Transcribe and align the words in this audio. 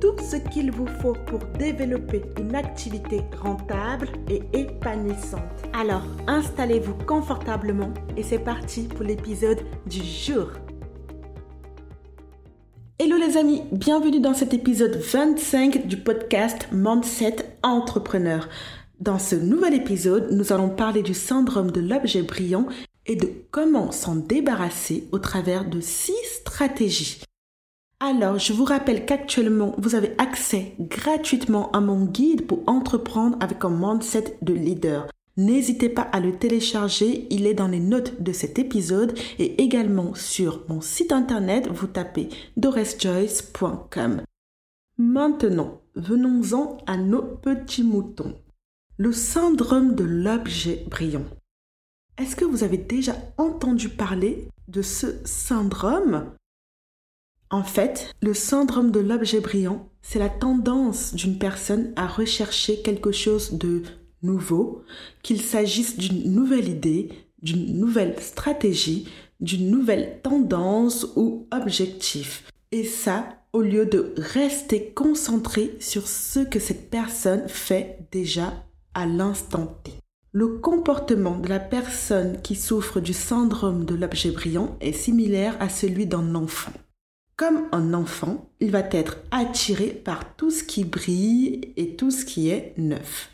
tout 0.00 0.16
ce 0.18 0.36
qu'il 0.36 0.70
vous 0.70 0.86
faut 0.86 1.16
pour 1.26 1.40
développer 1.58 2.22
une 2.38 2.54
activité 2.54 3.20
rentable 3.40 4.08
et 4.28 4.42
épanouissante. 4.58 5.42
Alors, 5.74 6.02
installez-vous 6.26 6.94
confortablement 7.06 7.92
et 8.16 8.22
c'est 8.22 8.38
parti 8.38 8.84
pour 8.84 9.02
l'épisode 9.02 9.60
du 9.86 10.02
jour. 10.02 10.48
Hello 12.98 13.16
les 13.16 13.36
amis, 13.36 13.62
bienvenue 13.72 14.20
dans 14.20 14.34
cet 14.34 14.54
épisode 14.54 14.96
25 14.96 15.86
du 15.86 15.96
podcast 15.98 16.68
Mindset 16.72 17.36
Entrepreneur. 17.62 18.48
Dans 19.00 19.18
ce 19.18 19.34
nouvel 19.36 19.74
épisode, 19.74 20.28
nous 20.32 20.52
allons 20.52 20.68
parler 20.68 21.02
du 21.02 21.14
syndrome 21.14 21.70
de 21.70 21.80
l'objet 21.80 22.22
brillant 22.22 22.66
et 23.06 23.16
de 23.16 23.28
comment 23.50 23.90
s'en 23.90 24.16
débarrasser 24.16 25.08
au 25.12 25.18
travers 25.18 25.68
de 25.68 25.80
six 25.80 26.12
stratégies. 26.40 27.22
Alors, 28.02 28.38
je 28.38 28.54
vous 28.54 28.64
rappelle 28.64 29.04
qu'actuellement, 29.04 29.74
vous 29.76 29.94
avez 29.94 30.14
accès 30.16 30.74
gratuitement 30.80 31.70
à 31.72 31.80
mon 31.80 32.06
guide 32.06 32.46
pour 32.46 32.62
entreprendre 32.66 33.36
avec 33.40 33.62
un 33.62 33.68
mindset 33.70 34.38
de 34.40 34.54
leader. 34.54 35.06
N'hésitez 35.36 35.90
pas 35.90 36.02
à 36.02 36.18
le 36.18 36.32
télécharger, 36.32 37.26
il 37.28 37.46
est 37.46 37.54
dans 37.54 37.68
les 37.68 37.78
notes 37.78 38.22
de 38.22 38.32
cet 38.32 38.58
épisode 38.58 39.16
et 39.38 39.62
également 39.62 40.14
sur 40.14 40.64
mon 40.68 40.80
site 40.80 41.12
internet, 41.12 41.68
vous 41.68 41.86
tapez 41.86 42.30
doresjoyce.com. 42.56 44.22
Maintenant, 44.96 45.82
venons-en 45.94 46.78
à 46.86 46.96
nos 46.96 47.22
petits 47.22 47.84
moutons. 47.84 48.34
Le 48.96 49.12
syndrome 49.12 49.94
de 49.94 50.04
l'objet 50.04 50.84
brillant. 50.88 51.24
Est-ce 52.18 52.34
que 52.34 52.44
vous 52.46 52.64
avez 52.64 52.78
déjà 52.78 53.14
entendu 53.36 53.90
parler 53.90 54.48
de 54.68 54.80
ce 54.80 55.06
syndrome? 55.24 56.32
En 57.52 57.64
fait, 57.64 58.14
le 58.22 58.32
syndrome 58.32 58.92
de 58.92 59.00
l'objet 59.00 59.40
brillant, 59.40 59.88
c'est 60.02 60.20
la 60.20 60.28
tendance 60.28 61.14
d'une 61.14 61.36
personne 61.36 61.92
à 61.96 62.06
rechercher 62.06 62.80
quelque 62.80 63.10
chose 63.10 63.54
de 63.54 63.82
nouveau, 64.22 64.84
qu'il 65.22 65.40
s'agisse 65.40 65.98
d'une 65.98 66.32
nouvelle 66.32 66.68
idée, 66.68 67.08
d'une 67.42 67.78
nouvelle 67.78 68.20
stratégie, 68.20 69.08
d'une 69.40 69.68
nouvelle 69.68 70.20
tendance 70.22 71.08
ou 71.16 71.48
objectif. 71.50 72.44
Et 72.70 72.84
ça, 72.84 73.28
au 73.52 73.62
lieu 73.62 73.84
de 73.84 74.14
rester 74.16 74.92
concentré 74.94 75.76
sur 75.80 76.06
ce 76.06 76.40
que 76.40 76.60
cette 76.60 76.88
personne 76.88 77.48
fait 77.48 77.98
déjà 78.12 78.64
à 78.94 79.06
l'instant 79.06 79.66
T. 79.82 79.92
Le 80.32 80.58
comportement 80.58 81.36
de 81.36 81.48
la 81.48 81.58
personne 81.58 82.40
qui 82.42 82.54
souffre 82.54 83.00
du 83.00 83.12
syndrome 83.12 83.84
de 83.84 83.96
l'objet 83.96 84.30
brillant 84.30 84.76
est 84.80 84.92
similaire 84.92 85.56
à 85.58 85.68
celui 85.68 86.06
d'un 86.06 86.36
enfant. 86.36 86.70
Comme 87.40 87.70
un 87.72 87.94
enfant, 87.94 88.50
il 88.60 88.70
va 88.70 88.80
être 88.90 89.16
attiré 89.30 89.86
par 89.86 90.36
tout 90.36 90.50
ce 90.50 90.62
qui 90.62 90.84
brille 90.84 91.72
et 91.78 91.96
tout 91.96 92.10
ce 92.10 92.26
qui 92.26 92.50
est 92.50 92.74
neuf. 92.76 93.30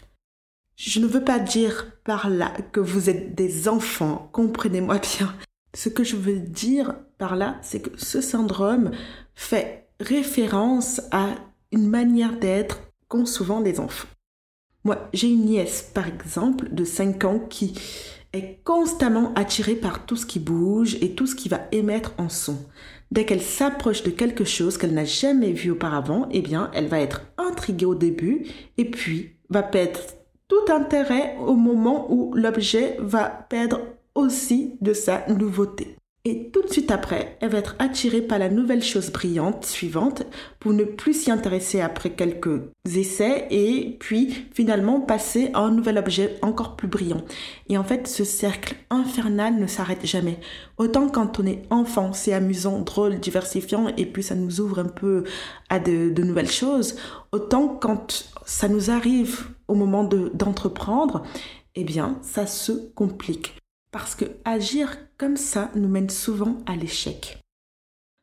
Je 0.76 1.00
ne 1.00 1.08
veux 1.08 1.24
pas 1.24 1.40
dire 1.40 1.90
par 2.04 2.30
là 2.30 2.52
que 2.70 2.78
vous 2.78 3.10
êtes 3.10 3.34
des 3.34 3.66
enfants, 3.66 4.30
comprenez-moi 4.32 4.98
bien. 4.98 5.34
Ce 5.74 5.88
que 5.88 6.04
je 6.04 6.14
veux 6.14 6.38
dire 6.38 6.94
par 7.18 7.34
là, 7.34 7.58
c'est 7.62 7.80
que 7.80 7.98
ce 7.98 8.20
syndrome 8.20 8.92
fait 9.34 9.88
référence 9.98 11.00
à 11.10 11.30
une 11.72 11.88
manière 11.88 12.38
d'être 12.38 12.78
qu'ont 13.08 13.26
souvent 13.26 13.58
les 13.58 13.80
enfants. 13.80 14.06
Moi, 14.84 15.08
j'ai 15.14 15.30
une 15.30 15.46
nièce, 15.46 15.90
par 15.92 16.06
exemple, 16.06 16.72
de 16.72 16.84
5 16.84 17.24
ans 17.24 17.40
qui 17.40 17.76
est 18.32 18.58
constamment 18.64 19.32
attirée 19.34 19.76
par 19.76 20.06
tout 20.06 20.16
ce 20.16 20.26
qui 20.26 20.38
bouge 20.38 20.96
et 21.00 21.14
tout 21.14 21.26
ce 21.26 21.34
qui 21.34 21.48
va 21.48 21.60
émettre 21.72 22.14
en 22.18 22.28
son. 22.28 22.58
Dès 23.10 23.24
qu'elle 23.24 23.42
s'approche 23.42 24.02
de 24.02 24.10
quelque 24.10 24.44
chose 24.44 24.78
qu'elle 24.78 24.94
n'a 24.94 25.04
jamais 25.04 25.52
vu 25.52 25.70
auparavant, 25.70 26.28
eh 26.32 26.42
bien, 26.42 26.70
elle 26.74 26.88
va 26.88 27.00
être 27.00 27.22
intriguée 27.38 27.86
au 27.86 27.94
début 27.94 28.46
et 28.78 28.90
puis 28.90 29.36
va 29.48 29.62
perdre 29.62 30.00
tout 30.48 30.72
intérêt 30.72 31.36
au 31.40 31.54
moment 31.54 32.12
où 32.12 32.34
l'objet 32.34 32.96
va 33.00 33.24
perdre 33.24 33.80
aussi 34.14 34.74
de 34.80 34.92
sa 34.92 35.26
nouveauté. 35.28 35.95
Et 36.28 36.50
tout 36.50 36.60
de 36.60 36.68
suite 36.68 36.90
après, 36.90 37.38
elle 37.40 37.50
va 37.50 37.58
être 37.58 37.76
attirée 37.78 38.20
par 38.20 38.40
la 38.40 38.48
nouvelle 38.48 38.82
chose 38.82 39.12
brillante 39.12 39.64
suivante 39.64 40.24
pour 40.58 40.72
ne 40.72 40.82
plus 40.82 41.12
s'y 41.14 41.30
intéresser 41.30 41.80
après 41.80 42.10
quelques 42.10 42.62
essais 42.84 43.46
et 43.52 43.96
puis 44.00 44.48
finalement 44.52 45.00
passer 45.00 45.50
à 45.54 45.60
un 45.60 45.70
nouvel 45.70 45.98
objet 45.98 46.36
encore 46.42 46.74
plus 46.74 46.88
brillant. 46.88 47.22
Et 47.68 47.78
en 47.78 47.84
fait, 47.84 48.08
ce 48.08 48.24
cercle 48.24 48.74
infernal 48.90 49.54
ne 49.54 49.68
s'arrête 49.68 50.04
jamais. 50.04 50.40
Autant 50.78 51.08
quand 51.08 51.38
on 51.38 51.46
est 51.46 51.62
enfant, 51.70 52.12
c'est 52.12 52.32
amusant, 52.32 52.80
drôle, 52.80 53.20
diversifiant 53.20 53.86
et 53.96 54.04
puis 54.04 54.24
ça 54.24 54.34
nous 54.34 54.60
ouvre 54.60 54.80
un 54.80 54.88
peu 54.88 55.22
à 55.68 55.78
de, 55.78 56.20
nouvelles 56.24 56.50
choses. 56.50 56.96
Autant 57.30 57.68
quand 57.68 58.28
ça 58.44 58.66
nous 58.66 58.90
arrive 58.90 59.46
au 59.68 59.76
moment 59.76 60.02
d'entreprendre, 60.02 61.22
eh 61.76 61.84
bien, 61.84 62.18
ça 62.22 62.48
se 62.48 62.72
complique. 62.96 63.54
Parce 63.90 64.14
que 64.14 64.24
agir 64.44 64.96
comme 65.18 65.36
ça 65.36 65.70
nous 65.74 65.88
mène 65.88 66.10
souvent 66.10 66.58
à 66.66 66.76
l'échec. 66.76 67.40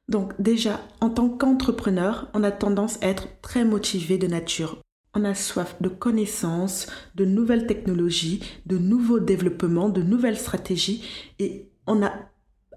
Donc 0.09 0.33
déjà, 0.39 0.81
en 1.01 1.09
tant 1.09 1.29
qu'entrepreneur, 1.29 2.29
on 2.33 2.43
a 2.43 2.51
tendance 2.51 3.01
à 3.01 3.07
être 3.07 3.27
très 3.41 3.65
motivé 3.65 4.17
de 4.17 4.27
nature. 4.27 4.77
On 5.15 5.23
a 5.23 5.35
soif 5.35 5.75
de 5.79 5.89
connaissances, 5.89 6.87
de 7.15 7.25
nouvelles 7.25 7.67
technologies, 7.67 8.41
de 8.65 8.77
nouveaux 8.77 9.19
développements, 9.19 9.89
de 9.89 10.01
nouvelles 10.01 10.37
stratégies 10.37 11.03
et 11.39 11.69
on 11.87 11.95
n'a 11.95 12.13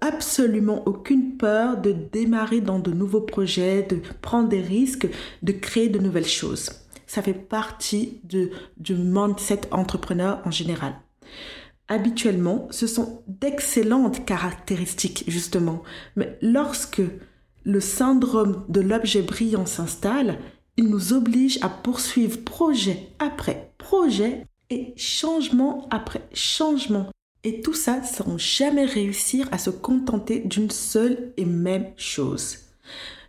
absolument 0.01 0.87
aucune 0.87 1.37
peur 1.37 1.77
de 1.77 1.91
démarrer 1.91 2.61
dans 2.61 2.79
de 2.79 2.91
nouveaux 2.91 3.21
projets, 3.21 3.83
de 3.83 4.01
prendre 4.21 4.49
des 4.49 4.61
risques, 4.61 5.07
de 5.41 5.51
créer 5.51 5.89
de 5.89 5.99
nouvelles 5.99 6.27
choses. 6.27 6.69
Ça 7.07 7.21
fait 7.21 7.33
partie 7.33 8.19
de, 8.23 8.51
du 8.77 8.93
mindset 8.93 9.61
entrepreneur 9.71 10.41
en 10.45 10.51
général. 10.51 10.93
Habituellement, 11.89 12.67
ce 12.69 12.85
sont 12.85 13.23
d'excellentes 13.27 14.25
caractéristiques, 14.25 15.23
justement. 15.27 15.83
Mais 16.15 16.37
lorsque 16.41 17.01
le 17.63 17.79
syndrome 17.79 18.65
de 18.69 18.81
l'objet 18.81 19.21
brillant 19.21 19.65
s'installe, 19.65 20.39
il 20.75 20.89
nous 20.89 21.13
oblige 21.13 21.59
à 21.61 21.69
poursuivre 21.69 22.43
projet 22.43 23.09
après 23.19 23.71
projet 23.77 24.45
et 24.69 24.93
changement 24.97 25.87
après 25.89 26.27
changement. 26.33 27.09
Et 27.43 27.61
tout 27.61 27.73
ça 27.73 28.03
sans 28.03 28.37
jamais 28.37 28.85
réussir 28.85 29.47
à 29.51 29.57
se 29.57 29.69
contenter 29.69 30.39
d'une 30.39 30.69
seule 30.69 31.31
et 31.37 31.45
même 31.45 31.93
chose. 31.95 32.57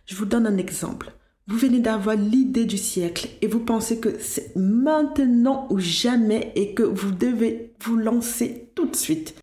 Je 0.05 0.15
vous 0.15 0.25
donne 0.25 0.47
un 0.47 0.57
exemple. 0.57 1.13
Vous 1.49 1.57
venez 1.57 1.79
d'avoir 1.79 2.15
l'idée 2.15 2.65
du 2.65 2.77
siècle 2.77 3.27
et 3.41 3.47
vous 3.47 3.61
pensez 3.61 3.99
que 3.99 4.19
c'est 4.19 4.55
maintenant 4.55 5.65
ou 5.71 5.79
jamais 5.79 6.51
et 6.55 6.75
que 6.75 6.83
vous 6.83 7.09
devez 7.09 7.73
vous 7.81 7.97
lancer 7.97 8.69
tout 8.75 8.85
de 8.85 8.95
suite. 8.95 9.33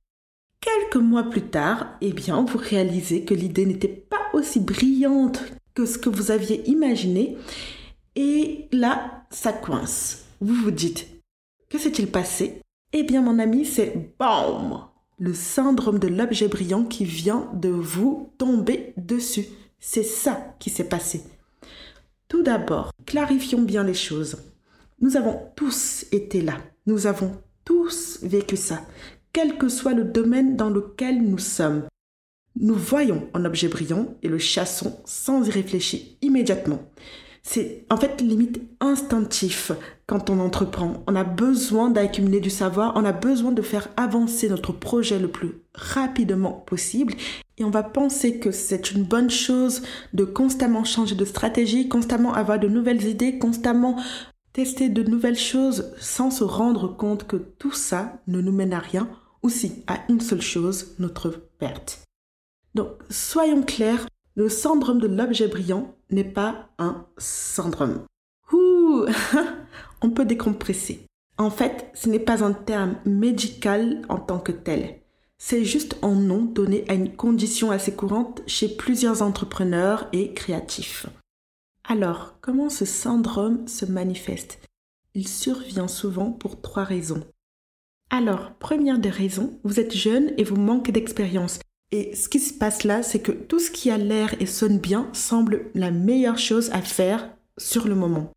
Quelques 0.60 1.02
mois 1.02 1.24
plus 1.24 1.42
tard, 1.42 1.96
eh 2.00 2.12
bien, 2.12 2.44
vous 2.44 2.58
réalisez 2.58 3.24
que 3.24 3.34
l'idée 3.34 3.66
n'était 3.66 3.88
pas 3.88 4.20
aussi 4.34 4.60
brillante 4.60 5.42
que 5.74 5.84
ce 5.84 5.98
que 5.98 6.08
vous 6.08 6.30
aviez 6.30 6.62
imaginé 6.70 7.36
et 8.14 8.68
là, 8.70 9.24
ça 9.30 9.52
coince. 9.52 10.26
Vous 10.40 10.54
vous 10.54 10.70
dites, 10.70 11.08
que 11.68 11.76
s'est-il 11.76 12.06
passé? 12.06 12.60
Eh 12.92 13.02
bien, 13.02 13.20
mon 13.20 13.40
ami, 13.40 13.64
c'est 13.64 14.14
BAM 14.16 14.78
Le 15.18 15.34
syndrome 15.34 15.98
de 15.98 16.06
l'objet 16.06 16.46
brillant 16.46 16.84
qui 16.84 17.04
vient 17.04 17.50
de 17.54 17.68
vous 17.68 18.30
tomber 18.38 18.94
dessus. 18.96 19.46
C'est 19.80 20.04
ça 20.04 20.54
qui 20.60 20.70
s'est 20.70 20.88
passé. 20.88 21.24
Tout 22.28 22.42
d'abord, 22.42 22.90
clarifions 23.06 23.62
bien 23.62 23.84
les 23.84 23.94
choses. 23.94 24.38
Nous 25.00 25.16
avons 25.16 25.40
tous 25.54 26.06
été 26.10 26.40
là. 26.40 26.58
Nous 26.86 27.06
avons 27.06 27.40
tous 27.64 28.18
vécu 28.22 28.56
ça, 28.56 28.84
quel 29.32 29.58
que 29.58 29.68
soit 29.68 29.94
le 29.94 30.04
domaine 30.04 30.56
dans 30.56 30.70
lequel 30.70 31.22
nous 31.22 31.38
sommes. 31.38 31.84
Nous 32.58 32.74
voyons 32.74 33.28
un 33.34 33.44
objet 33.44 33.68
brillant 33.68 34.16
et 34.22 34.28
le 34.28 34.38
chassons 34.38 34.98
sans 35.04 35.46
y 35.46 35.50
réfléchir 35.50 36.00
immédiatement. 36.22 36.90
C'est 37.42 37.84
en 37.90 37.96
fait 37.96 38.20
limite 38.20 38.60
instinctif 38.80 39.70
quand 40.06 40.30
on 40.30 40.38
entreprend. 40.38 41.02
On 41.06 41.16
a 41.16 41.24
besoin 41.24 41.90
d'accumuler 41.90 42.40
du 42.40 42.50
savoir, 42.50 42.92
on 42.94 43.04
a 43.04 43.12
besoin 43.12 43.52
de 43.52 43.62
faire 43.62 43.88
avancer 43.96 44.48
notre 44.48 44.72
projet 44.72 45.18
le 45.18 45.28
plus 45.28 45.62
rapidement 45.74 46.52
possible 46.52 47.14
et 47.58 47.64
on 47.64 47.70
va 47.70 47.82
penser 47.82 48.38
que 48.38 48.50
c'est 48.50 48.92
une 48.92 49.02
bonne 49.02 49.30
chose 49.30 49.82
de 50.12 50.24
constamment 50.24 50.84
changer 50.84 51.14
de 51.14 51.24
stratégie, 51.24 51.88
constamment 51.88 52.34
avoir 52.34 52.58
de 52.58 52.68
nouvelles 52.68 53.04
idées, 53.04 53.38
constamment 53.38 53.96
tester 54.52 54.88
de 54.88 55.02
nouvelles 55.02 55.38
choses 55.38 55.92
sans 56.00 56.30
se 56.30 56.44
rendre 56.44 56.88
compte 56.88 57.26
que 57.26 57.36
tout 57.36 57.72
ça 57.72 58.20
ne 58.26 58.40
nous 58.40 58.52
mène 58.52 58.72
à 58.72 58.78
rien 58.78 59.08
ou 59.42 59.48
si 59.48 59.84
à 59.86 59.98
une 60.08 60.20
seule 60.20 60.42
chose, 60.42 60.94
notre 60.98 61.30
perte. 61.30 62.02
Donc 62.74 62.88
soyons 63.10 63.62
clairs, 63.62 64.06
le 64.34 64.48
syndrome 64.48 65.00
de 65.00 65.08
l'objet 65.08 65.48
brillant 65.48 65.94
n'est 66.10 66.24
pas 66.24 66.68
un 66.78 67.06
syndrome. 67.18 68.04
Ouh, 68.52 69.06
on 70.02 70.10
peut 70.10 70.24
décompresser. 70.24 71.06
En 71.38 71.50
fait, 71.50 71.90
ce 71.94 72.08
n'est 72.08 72.18
pas 72.18 72.42
un 72.42 72.52
terme 72.52 72.96
médical 73.04 74.02
en 74.08 74.18
tant 74.18 74.38
que 74.38 74.52
tel. 74.52 75.00
C'est 75.38 75.64
juste 75.64 75.98
un 76.02 76.14
nom 76.14 76.42
donné 76.42 76.84
à 76.88 76.94
une 76.94 77.14
condition 77.14 77.70
assez 77.70 77.92
courante 77.92 78.42
chez 78.46 78.68
plusieurs 78.68 79.20
entrepreneurs 79.20 80.08
et 80.12 80.32
créatifs. 80.32 81.06
Alors, 81.84 82.38
comment 82.40 82.70
ce 82.70 82.84
syndrome 82.84 83.68
se 83.68 83.84
manifeste? 83.84 84.60
Il 85.14 85.28
survient 85.28 85.88
souvent 85.88 86.32
pour 86.32 86.60
trois 86.60 86.84
raisons. 86.84 87.22
Alors, 88.10 88.52
première 88.54 88.98
des 88.98 89.10
raisons, 89.10 89.58
vous 89.62 89.78
êtes 89.78 89.94
jeune 89.94 90.32
et 90.38 90.44
vous 90.44 90.56
manquez 90.56 90.92
d'expérience. 90.92 91.58
Et 91.92 92.14
ce 92.14 92.28
qui 92.28 92.40
se 92.40 92.54
passe 92.54 92.84
là, 92.84 93.02
c'est 93.02 93.20
que 93.20 93.32
tout 93.32 93.58
ce 93.58 93.70
qui 93.70 93.90
a 93.90 93.98
l'air 93.98 94.34
et 94.40 94.46
sonne 94.46 94.78
bien 94.78 95.08
semble 95.12 95.70
la 95.74 95.90
meilleure 95.90 96.38
chose 96.38 96.70
à 96.70 96.80
faire 96.80 97.30
sur 97.58 97.86
le 97.86 97.94
moment. 97.94 98.32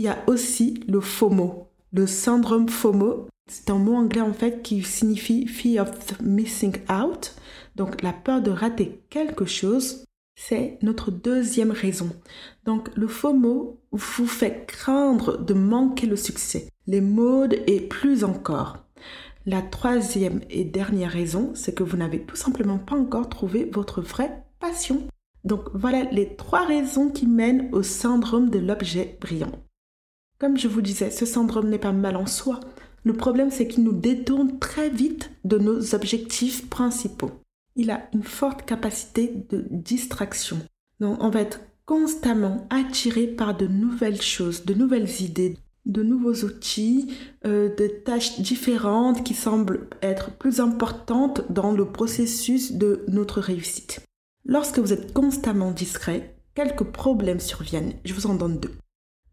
Il 0.00 0.04
y 0.04 0.08
a 0.08 0.24
aussi 0.28 0.80
le 0.88 0.98
FOMO, 0.98 1.68
le 1.92 2.06
syndrome 2.06 2.70
FOMO. 2.70 3.28
C'est 3.50 3.68
un 3.68 3.76
mot 3.76 3.96
anglais 3.96 4.22
en 4.22 4.32
fait 4.32 4.62
qui 4.62 4.82
signifie 4.82 5.46
Fear 5.46 5.86
of 5.86 6.22
Missing 6.22 6.74
Out, 6.90 7.34
donc 7.76 8.00
la 8.00 8.14
peur 8.14 8.40
de 8.40 8.50
rater 8.50 9.02
quelque 9.10 9.44
chose. 9.44 10.06
C'est 10.36 10.78
notre 10.80 11.10
deuxième 11.10 11.70
raison. 11.70 12.08
Donc 12.64 12.88
le 12.96 13.08
FOMO 13.08 13.78
vous 13.92 14.26
fait 14.26 14.64
craindre 14.66 15.36
de 15.36 15.52
manquer 15.52 16.06
le 16.06 16.16
succès, 16.16 16.68
les 16.86 17.02
modes 17.02 17.58
et 17.66 17.82
plus 17.82 18.24
encore. 18.24 18.78
La 19.44 19.60
troisième 19.60 20.40
et 20.48 20.64
dernière 20.64 21.12
raison, 21.12 21.50
c'est 21.54 21.74
que 21.74 21.82
vous 21.82 21.98
n'avez 21.98 22.22
tout 22.22 22.36
simplement 22.36 22.78
pas 22.78 22.96
encore 22.96 23.28
trouvé 23.28 23.68
votre 23.70 24.00
vraie 24.00 24.44
passion. 24.60 25.02
Donc 25.44 25.68
voilà 25.74 26.04
les 26.04 26.36
trois 26.36 26.64
raisons 26.64 27.10
qui 27.10 27.26
mènent 27.26 27.68
au 27.72 27.82
syndrome 27.82 28.48
de 28.48 28.60
l'objet 28.60 29.18
brillant. 29.20 29.52
Comme 30.40 30.56
je 30.56 30.68
vous 30.68 30.80
disais, 30.80 31.10
ce 31.10 31.26
syndrome 31.26 31.68
n'est 31.68 31.78
pas 31.78 31.92
mal 31.92 32.16
en 32.16 32.24
soi. 32.24 32.60
Le 33.04 33.12
problème, 33.12 33.50
c'est 33.50 33.68
qu'il 33.68 33.84
nous 33.84 33.92
détourne 33.92 34.58
très 34.58 34.88
vite 34.88 35.30
de 35.44 35.58
nos 35.58 35.94
objectifs 35.94 36.68
principaux. 36.70 37.30
Il 37.76 37.90
a 37.90 38.08
une 38.14 38.22
forte 38.22 38.64
capacité 38.64 39.44
de 39.50 39.66
distraction. 39.70 40.58
Donc 40.98 41.22
on 41.22 41.28
va 41.28 41.42
être 41.42 41.60
constamment 41.84 42.66
attiré 42.70 43.26
par 43.26 43.54
de 43.54 43.66
nouvelles 43.66 44.22
choses, 44.22 44.64
de 44.64 44.72
nouvelles 44.72 45.20
idées, 45.20 45.58
de 45.84 46.02
nouveaux 46.02 46.44
outils, 46.44 47.12
euh, 47.46 47.74
de 47.74 47.86
tâches 47.86 48.40
différentes 48.40 49.22
qui 49.24 49.34
semblent 49.34 49.88
être 50.00 50.30
plus 50.38 50.60
importantes 50.60 51.42
dans 51.50 51.72
le 51.72 51.84
processus 51.84 52.72
de 52.72 53.04
notre 53.08 53.40
réussite. 53.40 54.00
Lorsque 54.46 54.78
vous 54.78 54.94
êtes 54.94 55.12
constamment 55.12 55.70
discret, 55.70 56.34
quelques 56.54 56.84
problèmes 56.84 57.40
surviennent. 57.40 57.92
Je 58.06 58.14
vous 58.14 58.26
en 58.26 58.34
donne 58.34 58.58
deux. 58.58 58.72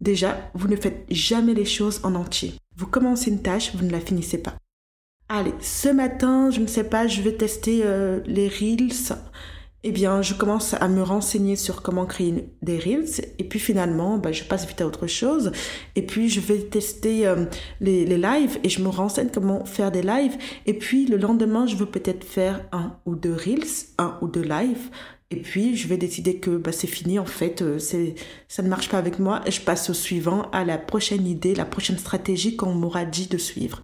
Déjà, 0.02 0.52
vous 0.54 0.68
ne 0.68 0.76
faites 0.76 1.06
jamais 1.10 1.54
les 1.54 1.66
choses 1.66 2.02
en 2.04 2.16
entier. 2.16 2.54
Vous 2.76 2.88
commencez 2.88 3.32
une 3.32 3.42
tâche, 3.42 3.76
vous 3.76 3.86
ne 3.86 3.92
la 3.92 4.00
finissez 4.00 4.38
pas. 4.38 4.56
Allez, 5.30 5.54
ce 5.60 5.90
matin, 5.90 6.52
je 6.52 6.62
ne 6.62 6.68
sais 6.68 6.86
pas, 6.86 7.08
je 7.08 7.22
vais 7.22 7.34
tester 7.34 7.82
euh, 7.84 8.22
les 8.26 8.48
Reels. 8.48 9.18
Eh 9.84 9.92
bien, 9.92 10.22
je 10.22 10.34
commence 10.34 10.74
à 10.74 10.88
me 10.88 11.02
renseigner 11.02 11.56
sur 11.56 11.82
comment 11.82 12.06
créer 12.06 12.50
des 12.62 12.80
reels. 12.80 13.24
Et 13.38 13.44
puis 13.44 13.60
finalement, 13.60 14.18
bah, 14.18 14.32
je 14.32 14.44
passe 14.44 14.68
vite 14.68 14.82
à 14.82 14.88
autre 14.88 15.08
chose. 15.08 15.52
Et 15.96 16.02
puis 16.02 16.30
je 16.30 16.42
vais 16.42 16.58
tester 16.58 17.28
euh, 17.28 17.46
les, 17.80 18.04
les 18.04 18.18
lives 18.18 18.60
et 18.64 18.70
je 18.70 18.82
me 18.82 18.90
renseigne 18.90 19.30
comment 19.32 19.64
faire 19.66 19.92
des 19.92 20.02
lives. 20.02 20.36
Et 20.66 20.74
puis 20.74 21.06
le 21.06 21.16
lendemain, 21.16 21.68
je 21.68 21.76
veux 21.76 21.86
peut-être 21.86 22.26
faire 22.26 22.66
un 22.72 22.98
ou 23.06 23.16
deux 23.16 23.34
reels, 23.34 23.68
un 24.00 24.18
ou 24.22 24.28
deux 24.28 24.42
lives 24.42 24.90
et 25.30 25.42
puis 25.42 25.76
je 25.76 25.88
vais 25.88 25.98
décider 25.98 26.38
que 26.38 26.52
bah, 26.58 26.72
c'est 26.72 26.88
fini 26.88 27.20
en 27.20 27.26
fait, 27.26 27.62
euh, 27.62 27.80
ça 27.80 28.64
ne 28.64 28.70
marche 28.70 28.90
pas 28.90 28.98
avec 28.98 29.20
moi 29.20 29.42
et 29.46 29.52
je 29.52 29.62
passe 29.62 29.90
au 29.90 29.94
suivant, 29.94 30.50
à 30.52 30.64
la 30.64 30.78
prochaine 30.78 31.28
idée, 31.28 31.54
la 31.54 31.66
prochaine 31.66 31.98
stratégie 31.98 32.56
qu'on 32.56 32.74
m'aura 32.74 33.06
dit 33.06 33.28
de 33.28 33.38
suivre. 33.38 33.82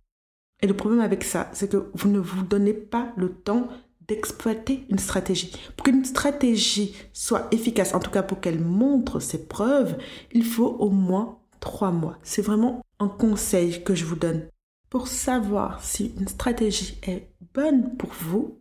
Et 0.61 0.67
le 0.67 0.73
problème 0.73 1.01
avec 1.01 1.25
ça, 1.25 1.49
c'est 1.53 1.69
que 1.69 1.89
vous 1.93 2.09
ne 2.09 2.19
vous 2.19 2.43
donnez 2.43 2.73
pas 2.73 3.11
le 3.17 3.33
temps 3.33 3.67
d'exploiter 4.07 4.85
une 4.89 4.99
stratégie. 4.99 5.51
Pour 5.75 5.85
qu'une 5.85 6.05
stratégie 6.05 6.95
soit 7.11 7.47
efficace, 7.51 7.93
en 7.93 7.99
tout 7.99 8.11
cas 8.11 8.23
pour 8.23 8.39
qu'elle 8.39 8.59
montre 8.59 9.19
ses 9.19 9.45
preuves, 9.45 9.97
il 10.31 10.45
faut 10.45 10.77
au 10.79 10.89
moins 10.89 11.39
trois 11.59 11.91
mois. 11.91 12.17
C'est 12.23 12.41
vraiment 12.41 12.81
un 12.99 13.09
conseil 13.09 13.83
que 13.83 13.95
je 13.95 14.05
vous 14.05 14.15
donne. 14.15 14.47
Pour 14.89 15.07
savoir 15.07 15.83
si 15.83 16.13
une 16.19 16.27
stratégie 16.27 16.97
est 17.03 17.27
bonne 17.53 17.95
pour 17.97 18.11
vous, 18.11 18.59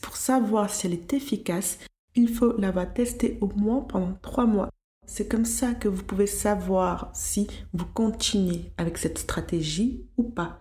pour 0.00 0.16
savoir 0.16 0.70
si 0.70 0.86
elle 0.86 0.92
est 0.92 1.12
efficace, 1.12 1.78
il 2.14 2.28
faut 2.28 2.56
l'avoir 2.58 2.92
testée 2.92 3.38
au 3.40 3.48
moins 3.56 3.80
pendant 3.80 4.14
trois 4.22 4.46
mois. 4.46 4.70
C'est 5.06 5.28
comme 5.28 5.44
ça 5.44 5.74
que 5.74 5.88
vous 5.88 6.04
pouvez 6.04 6.26
savoir 6.26 7.10
si 7.12 7.48
vous 7.72 7.86
continuez 7.86 8.72
avec 8.76 8.98
cette 8.98 9.18
stratégie 9.18 10.06
ou 10.16 10.22
pas. 10.22 10.60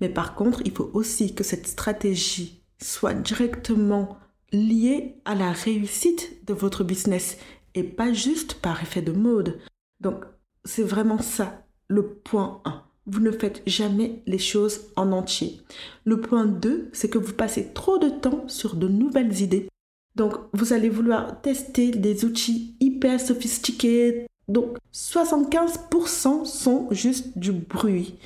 Mais 0.00 0.08
par 0.08 0.34
contre, 0.34 0.62
il 0.64 0.72
faut 0.72 0.90
aussi 0.94 1.34
que 1.34 1.44
cette 1.44 1.66
stratégie 1.66 2.62
soit 2.80 3.14
directement 3.14 4.16
lié 4.52 5.20
à 5.24 5.34
la 5.34 5.52
réussite 5.52 6.46
de 6.46 6.54
votre 6.54 6.84
business 6.84 7.36
et 7.74 7.82
pas 7.82 8.12
juste 8.12 8.54
par 8.54 8.82
effet 8.82 9.02
de 9.02 9.12
mode. 9.12 9.58
Donc, 10.00 10.24
c'est 10.64 10.82
vraiment 10.82 11.20
ça 11.20 11.66
le 11.88 12.06
point 12.06 12.60
1. 12.64 12.82
Vous 13.06 13.20
ne 13.20 13.32
faites 13.32 13.62
jamais 13.66 14.22
les 14.26 14.38
choses 14.38 14.92
en 14.94 15.12
entier. 15.12 15.60
Le 16.04 16.20
point 16.20 16.46
2, 16.46 16.90
c'est 16.92 17.10
que 17.10 17.18
vous 17.18 17.32
passez 17.32 17.72
trop 17.72 17.98
de 17.98 18.08
temps 18.08 18.44
sur 18.46 18.76
de 18.76 18.88
nouvelles 18.88 19.40
idées. 19.40 19.68
Donc, 20.16 20.34
vous 20.52 20.72
allez 20.72 20.88
vouloir 20.88 21.40
tester 21.40 21.90
des 21.90 22.24
outils 22.24 22.74
hyper 22.80 23.20
sophistiqués. 23.20 24.26
Donc, 24.48 24.76
75% 24.92 26.44
sont 26.44 26.88
juste 26.90 27.38
du 27.38 27.52
bruit. 27.52 28.16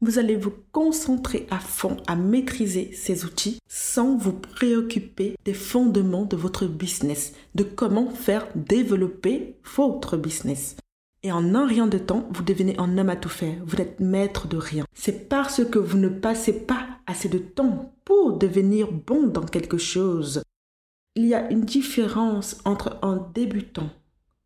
Vous 0.00 0.18
allez 0.20 0.36
vous 0.36 0.52
concentrer 0.70 1.46
à 1.50 1.58
fond 1.58 1.96
à 2.06 2.14
maîtriser 2.14 2.92
ces 2.92 3.24
outils 3.24 3.58
sans 3.68 4.16
vous 4.16 4.32
préoccuper 4.32 5.34
des 5.44 5.54
fondements 5.54 6.24
de 6.24 6.36
votre 6.36 6.66
business, 6.66 7.32
de 7.56 7.64
comment 7.64 8.10
faire 8.10 8.46
développer 8.54 9.56
votre 9.76 10.16
business. 10.16 10.76
Et 11.24 11.32
en 11.32 11.56
un 11.56 11.66
rien 11.66 11.88
de 11.88 11.98
temps, 11.98 12.28
vous 12.30 12.44
devenez 12.44 12.78
un 12.78 12.96
homme 12.96 13.08
à 13.08 13.16
tout 13.16 13.28
faire. 13.28 13.56
Vous 13.66 13.76
n'êtes 13.76 13.98
maître 13.98 14.46
de 14.46 14.56
rien. 14.56 14.84
C'est 14.94 15.28
parce 15.28 15.64
que 15.64 15.80
vous 15.80 15.98
ne 15.98 16.08
passez 16.08 16.52
pas 16.52 16.86
assez 17.08 17.28
de 17.28 17.38
temps 17.38 17.92
pour 18.04 18.38
devenir 18.38 18.92
bon 18.92 19.26
dans 19.26 19.44
quelque 19.44 19.78
chose. 19.78 20.42
Il 21.18 21.26
y 21.26 21.34
a 21.34 21.50
une 21.50 21.62
différence 21.62 22.58
entre 22.64 22.96
un 23.02 23.28
débutant 23.34 23.90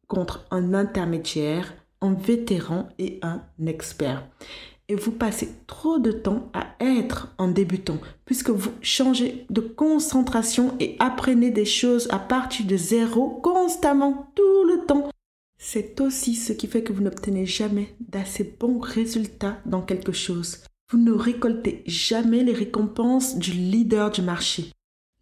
contre 0.09 0.47
un 0.51 0.73
intermédiaire, 0.73 1.75
un 2.01 2.15
vétéran 2.15 2.89
et 2.99 3.19
un 3.21 3.43
expert 3.67 4.27
et 4.89 4.95
vous 4.95 5.13
passez 5.13 5.51
trop 5.67 5.99
de 5.99 6.13
temps 6.13 6.51
à 6.55 6.75
être 6.81 7.35
en 7.37 7.49
débutant, 7.49 7.99
puisque 8.25 8.49
vous 8.49 8.73
changez 8.81 9.45
de 9.51 9.61
concentration 9.61 10.75
et 10.81 10.97
apprenez 10.99 11.51
des 11.51 11.67
choses 11.67 12.09
à 12.11 12.19
partir 12.19 12.65
de 12.65 12.79
zéro 12.79 13.29
constamment, 13.43 14.33
tout 14.35 14.65
le 14.65 14.87
temps. 14.87 15.11
C'est 15.59 16.01
aussi 16.01 16.35
ce 16.35 16.55
qui 16.55 16.69
fait 16.69 16.83
que 16.83 16.95
vous 16.95 17.03
n'obtenez 17.03 17.45
jamais 17.45 17.95
d'assez 18.01 18.57
bons 18.59 18.81
résultats 18.81 19.59
dans 19.67 19.83
quelque 19.83 20.13
chose. 20.13 20.65
Vous 20.91 20.99
ne 20.99 21.13
récoltez 21.13 21.85
jamais 21.87 22.43
les 22.43 22.55
récompenses 22.55 23.37
du 23.37 23.51
leader 23.51 24.11
du 24.11 24.23
marché. 24.23 24.73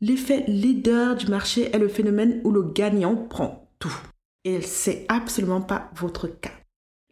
L'effet 0.02 0.44
leader 0.48 1.14
du 1.14 1.26
marché 1.26 1.74
est 1.74 1.78
le 1.78 1.88
phénomène 1.88 2.40
où 2.44 2.50
le 2.50 2.62
gagnant 2.62 3.16
prend 3.16 3.68
tout. 3.78 3.94
Et 4.44 4.62
c'est 4.62 5.04
absolument 5.08 5.60
pas 5.60 5.90
votre 5.94 6.26
cas. 6.26 6.52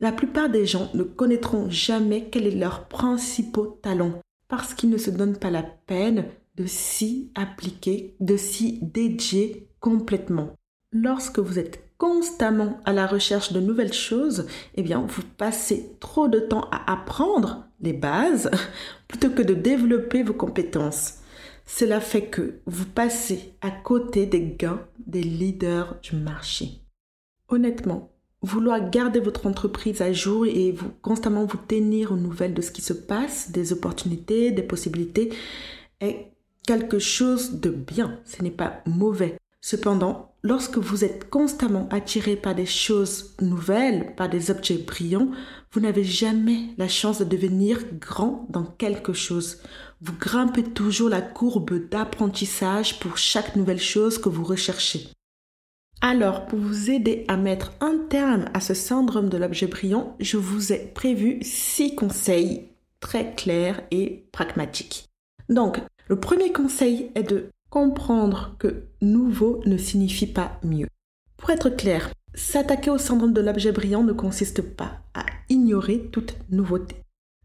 La 0.01 0.11
plupart 0.11 0.49
des 0.49 0.65
gens 0.65 0.91
ne 0.95 1.03
connaîtront 1.03 1.69
jamais 1.69 2.29
quel 2.31 2.47
est 2.47 2.55
leur 2.55 2.89
principal 2.89 3.65
talent 3.83 4.13
parce 4.49 4.73
qu'ils 4.73 4.89
ne 4.89 4.97
se 4.97 5.11
donnent 5.11 5.37
pas 5.37 5.51
la 5.51 5.63
peine 5.63 6.25
de 6.57 6.65
s'y 6.65 7.31
appliquer, 7.35 8.17
de 8.21 8.37
s'y 8.37 8.79
dédier 8.81 9.69
complètement. 9.81 10.55
Lorsque 10.91 11.41
vous 11.41 11.59
êtes 11.59 11.85
constamment 11.99 12.81
à 12.87 12.93
la 12.95 13.07
recherche 13.07 13.53
de 13.53 13.61
nouvelles 13.61 13.93
choses, 13.93 14.47
eh 14.77 14.83
bien, 14.83 15.05
vous 15.07 15.23
passez 15.37 15.97
trop 16.01 16.29
de 16.29 16.41
temps 16.41 16.69
à 16.71 16.91
apprendre 16.91 17.67
les 17.81 17.93
bases 17.93 18.51
plutôt 19.09 19.31
que 19.31 19.43
de 19.43 19.55
développer 19.55 20.23
vos 20.23 20.33
compétences. 20.33 21.19
Cela 21.71 22.01
fait 22.01 22.23
que 22.23 22.61
vous 22.65 22.87
passez 22.87 23.53
à 23.61 23.71
côté 23.71 24.25
des 24.25 24.41
gains 24.41 24.81
des 25.07 25.23
leaders 25.23 25.97
du 26.03 26.17
marché. 26.17 26.81
Honnêtement, 27.49 28.11
vouloir 28.41 28.89
garder 28.89 29.21
votre 29.21 29.47
entreprise 29.47 30.01
à 30.01 30.13
jour 30.13 30.47
et 30.47 30.73
vous 30.73 30.91
constamment 31.03 31.45
vous 31.45 31.59
tenir 31.59 32.11
aux 32.11 32.17
nouvelles 32.17 32.55
de 32.55 32.63
ce 32.63 32.71
qui 32.71 32.81
se 32.81 32.95
passe, 32.95 33.51
des 33.51 33.75
opportunités, 33.75 34.51
des 34.51 34.63
possibilités, 34.63 35.31
est 36.01 36.33
quelque 36.67 36.99
chose 36.99 37.61
de 37.61 37.69
bien, 37.71 38.19
ce 38.25 38.43
n'est 38.43 38.51
pas 38.51 38.81
mauvais. 38.87 39.37
Cependant, 39.61 40.33
lorsque 40.43 40.79
vous 40.79 41.05
êtes 41.05 41.29
constamment 41.29 41.89
attiré 41.91 42.37
par 42.37 42.55
des 42.55 42.67
choses 42.67 43.35
nouvelles, 43.43 44.15
par 44.17 44.31
des 44.31 44.51
objets 44.51 44.79
brillants, 44.79 45.31
vous 45.73 45.81
n'avez 45.81 46.05
jamais 46.05 46.69
la 46.79 46.89
chance 46.89 47.19
de 47.19 47.25
devenir 47.25 47.81
grand 48.01 48.47
dans 48.49 48.65
quelque 48.65 49.13
chose. 49.13 49.61
Vous 50.01 50.15
grimpez 50.17 50.63
toujours 50.63 51.09
la 51.09 51.21
courbe 51.21 51.89
d'apprentissage 51.89 53.01
pour 53.01 53.19
chaque 53.19 53.57
nouvelle 53.57 53.81
chose 53.81 54.19
que 54.19 54.29
vous 54.29 54.45
recherchez. 54.45 55.09
Alors, 56.01 56.47
pour 56.47 56.61
vous 56.61 56.91
aider 56.91 57.25
à 57.27 57.37
mettre 57.37 57.73
un 57.81 57.99
terme 58.09 58.45
à 58.55 58.61
ce 58.61 58.75
syndrome 58.75 59.29
de 59.29 59.37
l'objet 59.37 59.67
brillant, 59.67 60.17
je 60.21 60.37
vous 60.37 60.73
ai 60.73 60.79
prévu 60.79 61.41
six 61.43 61.97
conseils 61.97 62.69
très 63.01 63.35
clairs 63.35 63.83
et 63.91 64.25
pragmatiques. 64.31 65.07
Donc, 65.49 65.81
le 66.07 66.21
premier 66.21 66.53
conseil 66.53 67.11
est 67.17 67.25
de 67.25 67.49
comprendre 67.69 68.55
que 68.61 68.85
nouveau 69.03 69.61
ne 69.67 69.77
signifie 69.77 70.29
pas 70.29 70.61
mieux. 70.63 70.87
Pour 71.37 71.51
être 71.51 71.71
clair, 71.71 72.11
s'attaquer 72.35 72.91
au 72.91 72.99
syndrome 72.99 73.33
de 73.33 73.41
l'objet 73.41 73.73
brillant 73.73 74.05
ne 74.05 74.13
consiste 74.13 74.63
pas 74.63 75.01
à 75.15 75.27
ignorer 75.49 76.09
toute 76.13 76.37
nouveauté. 76.51 76.97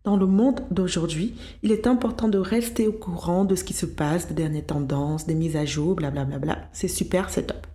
Dans 0.04 0.18
le 0.18 0.26
monde 0.26 0.60
d'aujourd'hui, 0.70 1.34
il 1.62 1.72
est 1.72 1.88
important 1.88 2.28
de 2.28 2.38
rester 2.38 2.88
au 2.88 2.92
courant 2.92 3.46
de 3.46 3.56
ce 3.56 3.64
qui 3.64 3.74
se 3.74 3.86
passe, 3.86 4.28
des 4.28 4.34
dernières 4.34 4.66
tendances, 4.66 5.26
des 5.26 5.34
mises 5.34 5.56
à 5.56 5.64
jour, 5.64 5.96
blablabla. 5.96 6.40
Bla 6.40 6.56
bla. 6.56 6.70
C'est 6.74 6.90
super, 6.90 7.30
c'est 7.30 7.48
top. 7.48 7.66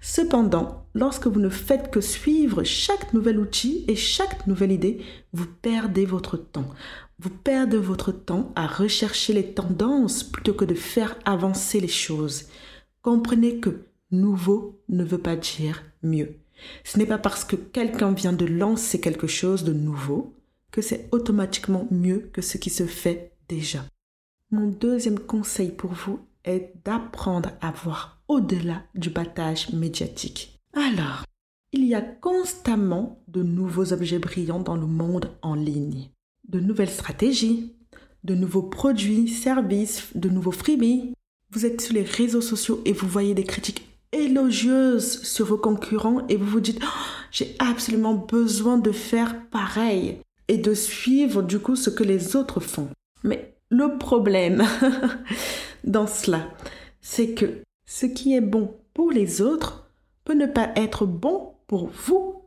Cependant, 0.00 0.86
lorsque 0.94 1.26
vous 1.26 1.40
ne 1.40 1.48
faites 1.48 1.90
que 1.90 2.00
suivre 2.00 2.62
chaque 2.62 3.12
nouvel 3.12 3.40
outil 3.40 3.84
et 3.88 3.96
chaque 3.96 4.46
nouvelle 4.46 4.70
idée, 4.70 5.00
vous 5.32 5.46
perdez 5.62 6.06
votre 6.06 6.36
temps. 6.36 6.68
Vous 7.18 7.30
perdez 7.30 7.78
votre 7.78 8.12
temps 8.12 8.52
à 8.54 8.68
rechercher 8.68 9.32
les 9.32 9.52
tendances 9.52 10.22
plutôt 10.22 10.54
que 10.54 10.64
de 10.64 10.74
faire 10.74 11.16
avancer 11.24 11.80
les 11.80 11.88
choses. 11.88 12.44
Comprenez 13.02 13.58
que 13.58 13.86
nouveau 14.12 14.80
ne 14.88 15.02
veut 15.02 15.18
pas 15.18 15.34
dire 15.34 15.82
mieux. 16.04 16.36
Ce 16.84 16.98
n'est 16.98 17.06
pas 17.06 17.18
parce 17.18 17.44
que 17.44 17.56
quelqu'un 17.56 18.12
vient 18.12 18.32
de 18.32 18.46
lancer 18.46 19.00
quelque 19.00 19.26
chose 19.26 19.64
de 19.64 19.72
nouveau 19.72 20.34
que 20.74 20.82
c'est 20.82 21.08
automatiquement 21.12 21.86
mieux 21.92 22.28
que 22.32 22.42
ce 22.42 22.58
qui 22.58 22.68
se 22.68 22.84
fait 22.84 23.30
déjà. 23.48 23.84
Mon 24.50 24.66
deuxième 24.66 25.20
conseil 25.20 25.70
pour 25.70 25.92
vous 25.92 26.18
est 26.44 26.72
d'apprendre 26.84 27.50
à 27.60 27.70
voir 27.70 28.20
au-delà 28.26 28.82
du 28.96 29.08
battage 29.08 29.72
médiatique. 29.72 30.58
Alors, 30.72 31.22
il 31.70 31.84
y 31.84 31.94
a 31.94 32.00
constamment 32.00 33.22
de 33.28 33.44
nouveaux 33.44 33.92
objets 33.92 34.18
brillants 34.18 34.58
dans 34.58 34.74
le 34.76 34.88
monde 34.88 35.30
en 35.42 35.54
ligne, 35.54 36.10
de 36.48 36.58
nouvelles 36.58 36.90
stratégies, 36.90 37.72
de 38.24 38.34
nouveaux 38.34 38.64
produits, 38.64 39.28
services, 39.28 40.08
de 40.16 40.28
nouveaux 40.28 40.50
freebies. 40.50 41.14
Vous 41.52 41.66
êtes 41.66 41.82
sur 41.82 41.94
les 41.94 42.02
réseaux 42.02 42.40
sociaux 42.40 42.82
et 42.84 42.92
vous 42.92 43.06
voyez 43.06 43.34
des 43.34 43.44
critiques 43.44 43.86
élogieuses 44.10 45.22
sur 45.22 45.46
vos 45.46 45.56
concurrents 45.56 46.26
et 46.26 46.36
vous 46.36 46.46
vous 46.46 46.60
dites 46.60 46.80
oh, 46.82 47.00
j'ai 47.30 47.54
absolument 47.60 48.14
besoin 48.14 48.76
de 48.76 48.90
faire 48.90 49.48
pareil 49.50 50.18
et 50.48 50.58
de 50.58 50.74
suivre 50.74 51.42
du 51.42 51.58
coup 51.58 51.76
ce 51.76 51.90
que 51.90 52.04
les 52.04 52.36
autres 52.36 52.60
font. 52.60 52.88
Mais 53.22 53.54
le 53.70 53.98
problème 53.98 54.64
dans 55.84 56.06
cela, 56.06 56.48
c'est 57.00 57.34
que 57.34 57.62
ce 57.86 58.06
qui 58.06 58.34
est 58.34 58.40
bon 58.40 58.74
pour 58.92 59.10
les 59.10 59.42
autres 59.42 59.90
peut 60.24 60.34
ne 60.34 60.46
pas 60.46 60.70
être 60.76 61.06
bon 61.06 61.54
pour 61.66 61.88
vous. 61.88 62.42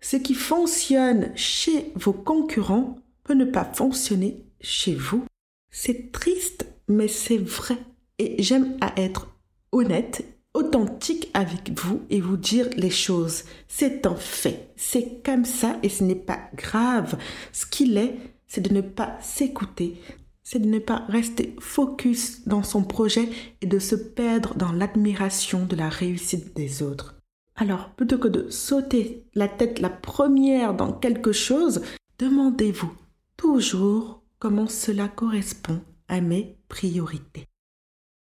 Ce 0.00 0.16
qui 0.16 0.34
fonctionne 0.34 1.30
chez 1.36 1.92
vos 1.94 2.12
concurrents 2.12 2.98
peut 3.24 3.34
ne 3.34 3.44
pas 3.44 3.64
fonctionner 3.64 4.44
chez 4.60 4.94
vous. 4.94 5.24
C'est 5.70 6.10
triste, 6.12 6.66
mais 6.88 7.08
c'est 7.08 7.38
vrai. 7.38 7.76
Et 8.18 8.42
j'aime 8.42 8.76
à 8.80 8.98
être 9.00 9.28
honnête 9.72 10.24
authentique 10.54 11.30
avec 11.34 11.70
vous 11.78 12.02
et 12.10 12.20
vous 12.20 12.36
dire 12.36 12.68
les 12.76 12.90
choses. 12.90 13.44
C'est 13.68 14.06
un 14.06 14.16
fait. 14.16 14.72
C'est 14.76 15.22
comme 15.24 15.44
ça 15.44 15.78
et 15.82 15.88
ce 15.88 16.04
n'est 16.04 16.14
pas 16.14 16.40
grave. 16.54 17.16
Ce 17.52 17.66
qu'il 17.66 17.96
est, 17.96 18.16
c'est 18.46 18.60
de 18.60 18.74
ne 18.74 18.80
pas 18.80 19.16
s'écouter. 19.20 20.00
C'est 20.42 20.58
de 20.58 20.68
ne 20.68 20.80
pas 20.80 21.04
rester 21.08 21.54
focus 21.60 22.46
dans 22.48 22.64
son 22.64 22.82
projet 22.82 23.28
et 23.60 23.66
de 23.66 23.78
se 23.78 23.94
perdre 23.94 24.54
dans 24.56 24.72
l'admiration 24.72 25.64
de 25.66 25.76
la 25.76 25.88
réussite 25.88 26.56
des 26.56 26.82
autres. 26.82 27.16
Alors, 27.54 27.90
plutôt 27.90 28.18
que 28.18 28.26
de 28.26 28.48
sauter 28.50 29.26
la 29.34 29.46
tête 29.46 29.80
la 29.80 29.90
première 29.90 30.74
dans 30.74 30.92
quelque 30.92 31.30
chose, 31.30 31.82
demandez-vous 32.18 32.92
toujours 33.36 34.22
comment 34.38 34.66
cela 34.66 35.08
correspond 35.08 35.80
à 36.08 36.20
mes 36.20 36.56
priorités. 36.68 37.49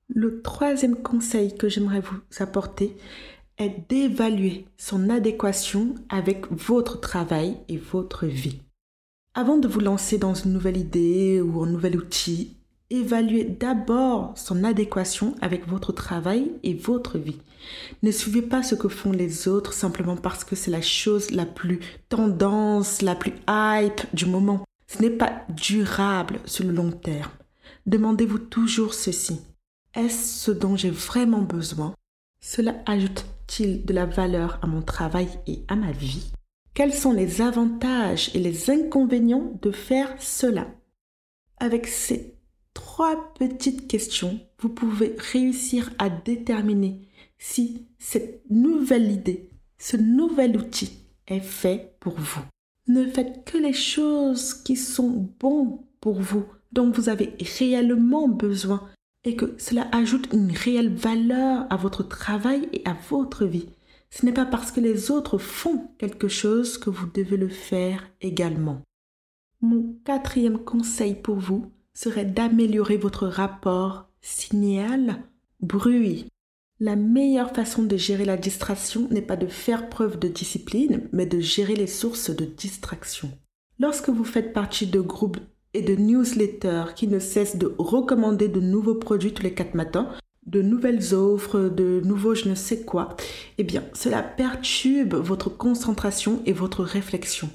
Le 0.07 0.41
troisième 0.41 0.95
conseil 0.95 1.57
que 1.57 1.67
j'aimerais 1.67 2.01
vous 2.01 2.19
apporter 2.39 2.95
est 3.57 3.89
d'évaluer 3.89 4.65
son 4.77 5.09
adéquation 5.09 5.95
avec 6.09 6.45
votre 6.51 6.99
travail 6.99 7.57
et 7.69 7.77
votre 7.77 8.25
vie. 8.25 8.61
Avant 9.33 9.57
de 9.57 9.67
vous 9.67 9.79
lancer 9.79 10.17
dans 10.17 10.33
une 10.33 10.53
nouvelle 10.53 10.77
idée 10.77 11.41
ou 11.41 11.63
un 11.63 11.67
nouvel 11.67 11.97
outil, 11.97 12.55
évaluez 12.89 13.45
d'abord 13.45 14.33
son 14.35 14.63
adéquation 14.63 15.35
avec 15.41 15.67
votre 15.67 15.91
travail 15.91 16.51
et 16.63 16.73
votre 16.73 17.17
vie. 17.17 17.41
Ne 18.03 18.11
suivez 18.11 18.43
pas 18.43 18.61
ce 18.61 18.75
que 18.75 18.87
font 18.87 19.11
les 19.11 19.47
autres 19.47 19.73
simplement 19.73 20.17
parce 20.17 20.43
que 20.43 20.55
c'est 20.55 20.71
la 20.71 20.81
chose 20.81 21.31
la 21.31 21.45
plus 21.45 21.79
tendance, 22.09 23.01
la 23.01 23.15
plus 23.15 23.33
hype 23.49 24.01
du 24.13 24.25
moment. 24.27 24.63
Ce 24.87 25.01
n'est 25.01 25.09
pas 25.09 25.41
durable 25.49 26.39
sur 26.45 26.63
le 26.63 26.71
long 26.71 26.91
terme. 26.91 27.31
Demandez-vous 27.87 28.39
toujours 28.39 28.93
ceci. 28.93 29.41
Est-ce 29.95 30.45
ce 30.45 30.51
dont 30.51 30.75
j'ai 30.75 30.89
vraiment 30.89 31.41
besoin? 31.41 31.95
Cela 32.41 32.75
ajoute-t-il 32.85 33.85
de 33.85 33.93
la 33.93 34.05
valeur 34.05 34.59
à 34.61 34.67
mon 34.67 34.81
travail 34.81 35.29
et 35.47 35.63
à 35.69 35.77
ma 35.77 35.93
vie? 35.93 36.31
Quels 36.73 36.93
sont 36.93 37.13
les 37.13 37.41
avantages 37.41 38.29
et 38.35 38.39
les 38.39 38.69
inconvénients 38.69 39.57
de 39.61 39.71
faire 39.71 40.13
cela? 40.21 40.67
Avec 41.57 41.87
ces 41.87 42.35
trois 42.73 43.33
petites 43.35 43.87
questions, 43.87 44.37
vous 44.59 44.67
pouvez 44.67 45.15
réussir 45.17 45.89
à 45.97 46.09
déterminer 46.09 47.07
si 47.37 47.87
cette 47.97 48.43
nouvelle 48.49 49.09
idée, 49.09 49.49
ce 49.77 49.95
nouvel 49.95 50.57
outil 50.57 50.91
est 51.27 51.39
fait 51.39 51.95
pour 52.01 52.15
vous. 52.19 52.41
Ne 52.87 53.05
faites 53.05 53.45
que 53.45 53.57
les 53.57 53.73
choses 53.73 54.53
qui 54.53 54.75
sont 54.75 55.29
bonnes 55.39 55.79
pour 56.01 56.19
vous, 56.19 56.45
dont 56.73 56.91
vous 56.91 57.07
avez 57.07 57.33
réellement 57.57 58.27
besoin 58.27 58.89
et 59.25 59.35
que 59.35 59.55
cela 59.57 59.87
ajoute 59.91 60.29
une 60.31 60.51
réelle 60.51 60.93
valeur 60.93 61.65
à 61.69 61.75
votre 61.75 62.03
travail 62.03 62.69
et 62.71 62.81
à 62.85 62.95
votre 63.09 63.45
vie. 63.45 63.67
Ce 64.11 64.25
n'est 64.25 64.31
pas 64.31 64.45
parce 64.45 64.71
que 64.71 64.79
les 64.79 65.11
autres 65.11 65.37
font 65.37 65.89
quelque 65.97 66.27
chose 66.27 66.77
que 66.77 66.89
vous 66.89 67.07
devez 67.07 67.37
le 67.37 67.49
faire 67.49 68.09
également. 68.21 68.81
Mon 69.61 69.95
quatrième 70.05 70.59
conseil 70.59 71.15
pour 71.15 71.35
vous 71.35 71.71
serait 71.93 72.25
d'améliorer 72.25 72.97
votre 72.97 73.27
rapport 73.27 74.07
signal-bruit. 74.21 76.27
La 76.79 76.95
meilleure 76.95 77.51
façon 77.51 77.83
de 77.83 77.97
gérer 77.97 78.25
la 78.25 78.37
distraction 78.37 79.07
n'est 79.09 79.21
pas 79.21 79.37
de 79.37 79.47
faire 79.47 79.89
preuve 79.89 80.19
de 80.19 80.27
discipline, 80.27 81.07
mais 81.13 81.25
de 81.25 81.39
gérer 81.39 81.75
les 81.75 81.87
sources 81.87 82.29
de 82.29 82.45
distraction. 82.45 83.31
Lorsque 83.79 84.09
vous 84.09 84.25
faites 84.25 84.53
partie 84.53 84.87
de 84.87 84.99
groupes 84.99 85.39
et 85.75 85.81
de 85.81 85.95
newsletters 85.95 86.93
qui 86.95 87.07
ne 87.07 87.19
cessent 87.19 87.57
de 87.57 87.75
recommander 87.77 88.47
de 88.47 88.61
nouveaux 88.61 88.95
produits 88.95 89.33
tous 89.33 89.43
les 89.43 89.53
quatre 89.53 89.75
matins, 89.75 90.09
de 90.45 90.61
nouvelles 90.61 91.13
offres, 91.13 91.59
de 91.69 92.01
nouveaux 92.05 92.35
je 92.35 92.47
ne 92.47 92.55
sais 92.55 92.81
quoi, 92.83 93.15
eh 93.57 93.63
bien, 93.63 93.83
cela 93.93 94.23
perturbe 94.23 95.15
votre 95.15 95.49
concentration 95.49 96.41
et 96.45 96.53
votre 96.53 96.83
réflexion. 96.83 97.49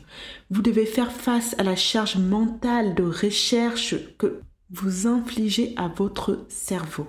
Vous 0.50 0.60
devez 0.60 0.86
faire 0.86 1.12
face 1.12 1.54
à 1.58 1.62
la 1.62 1.76
charge 1.76 2.18
mentale 2.18 2.94
de 2.94 3.04
recherche 3.04 3.94
que 4.18 4.40
vous 4.70 5.06
infligez 5.06 5.72
à 5.76 5.88
votre 5.88 6.44
cerveau. 6.48 7.06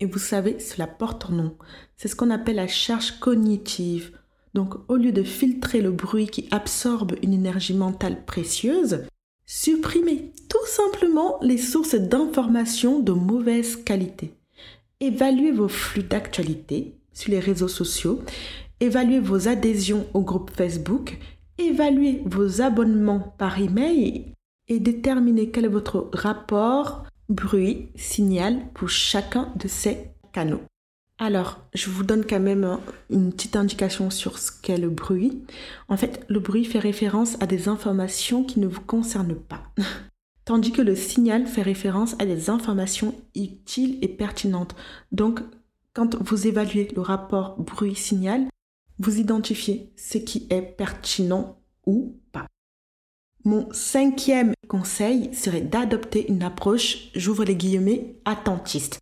Et 0.00 0.06
vous 0.06 0.18
savez, 0.18 0.58
cela 0.60 0.86
porte 0.86 1.26
un 1.30 1.34
nom. 1.34 1.56
C'est 1.96 2.08
ce 2.08 2.16
qu'on 2.16 2.30
appelle 2.30 2.56
la 2.56 2.68
charge 2.68 3.18
cognitive. 3.20 4.12
Donc, 4.54 4.74
au 4.88 4.96
lieu 4.96 5.12
de 5.12 5.22
filtrer 5.22 5.80
le 5.80 5.90
bruit 5.90 6.26
qui 6.26 6.48
absorbe 6.52 7.16
une 7.22 7.32
énergie 7.32 7.74
mentale 7.74 8.24
précieuse, 8.24 9.04
Supprimez 9.46 10.32
tout 10.48 10.66
simplement 10.66 11.38
les 11.42 11.58
sources 11.58 11.94
d'informations 11.94 13.00
de 13.00 13.12
mauvaise 13.12 13.76
qualité. 13.76 14.32
Évaluez 15.00 15.52
vos 15.52 15.68
flux 15.68 16.02
d'actualité 16.02 16.94
sur 17.12 17.30
les 17.30 17.40
réseaux 17.40 17.68
sociaux, 17.68 18.22
évaluez 18.80 19.20
vos 19.20 19.48
adhésions 19.48 20.06
au 20.14 20.22
groupe 20.22 20.50
Facebook, 20.50 21.18
évaluez 21.58 22.22
vos 22.24 22.62
abonnements 22.62 23.34
par 23.38 23.60
email 23.60 24.32
et 24.68 24.80
déterminez 24.80 25.50
quel 25.50 25.66
est 25.66 25.68
votre 25.68 26.08
rapport 26.12 27.04
bruit-signal 27.28 28.66
pour 28.72 28.88
chacun 28.88 29.52
de 29.56 29.68
ces 29.68 30.10
canaux. 30.32 30.62
Alors, 31.24 31.58
je 31.72 31.88
vous 31.88 32.04
donne 32.04 32.26
quand 32.26 32.38
même 32.38 32.78
une 33.08 33.32
petite 33.32 33.56
indication 33.56 34.10
sur 34.10 34.38
ce 34.38 34.52
qu'est 34.52 34.76
le 34.76 34.90
bruit. 34.90 35.42
En 35.88 35.96
fait, 35.96 36.22
le 36.28 36.38
bruit 36.38 36.66
fait 36.66 36.78
référence 36.78 37.40
à 37.40 37.46
des 37.46 37.66
informations 37.66 38.44
qui 38.44 38.60
ne 38.60 38.66
vous 38.66 38.82
concernent 38.82 39.34
pas. 39.34 39.62
tandis 40.44 40.70
que 40.70 40.82
le 40.82 40.94
signal 40.94 41.46
fait 41.46 41.62
référence 41.62 42.14
à 42.18 42.26
des 42.26 42.50
informations 42.50 43.14
utiles 43.34 43.98
et 44.02 44.08
pertinentes. 44.08 44.76
Donc, 45.12 45.40
quand 45.94 46.14
vous 46.22 46.46
évaluez 46.46 46.92
le 46.94 47.00
rapport 47.00 47.56
bruit-signal, 47.58 48.44
vous 48.98 49.18
identifiez 49.18 49.94
ce 49.96 50.18
qui 50.18 50.46
est 50.50 50.76
pertinent 50.76 51.58
ou 51.86 52.18
pas. 52.32 52.46
Mon 53.44 53.72
cinquième 53.72 54.52
conseil 54.68 55.34
serait 55.34 55.62
d'adopter 55.62 56.30
une 56.30 56.42
approche, 56.42 57.08
j'ouvre 57.14 57.44
les 57.44 57.56
guillemets, 57.56 58.16
attentiste. 58.26 58.98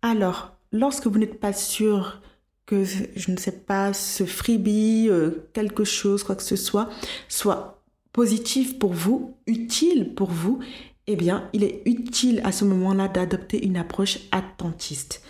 Alors, 0.00 0.56
lorsque 0.72 1.06
vous 1.06 1.18
n'êtes 1.18 1.40
pas 1.40 1.52
sûr 1.52 2.20
que, 2.66 2.84
je 2.84 3.30
ne 3.30 3.36
sais 3.36 3.52
pas, 3.52 3.92
ce 3.92 4.24
freebie, 4.24 5.08
euh, 5.08 5.48
quelque 5.52 5.84
chose, 5.84 6.22
quoi 6.22 6.36
que 6.36 6.42
ce 6.42 6.56
soit, 6.56 6.88
soit 7.28 7.82
positif 8.12 8.78
pour 8.78 8.92
vous, 8.92 9.36
utile 9.46 10.14
pour 10.14 10.30
vous, 10.30 10.60
eh 11.06 11.16
bien, 11.16 11.48
il 11.52 11.64
est 11.64 11.82
utile 11.86 12.40
à 12.44 12.52
ce 12.52 12.64
moment-là 12.64 13.08
d'adopter 13.08 13.64
une 13.64 13.76
approche 13.76 14.20
attentiste. 14.30 15.22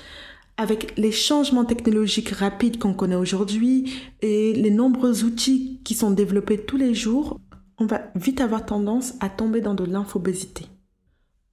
Avec 0.59 0.93
les 0.99 1.13
changements 1.13 1.65
technologiques 1.65 2.29
rapides 2.31 2.79
qu'on 2.79 2.93
connaît 2.93 3.15
aujourd'hui 3.15 3.95
et 4.21 4.53
les 4.53 4.71
nombreux 4.71 5.25
outils 5.25 5.81
qui 5.85 5.95
sont 5.95 6.11
développés 6.11 6.59
tous 6.59 6.77
les 6.77 6.95
jours, 6.95 7.41
on 7.79 7.87
va 7.87 8.03
vite 8.15 8.43
avoir 8.43 8.67
tendance 8.67 9.15
à 9.21 9.31
tomber 9.31 9.63
dans 9.63 9.75
de 9.75 9.85
l'infobésité. 9.85 10.67